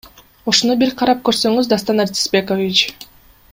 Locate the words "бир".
0.83-0.93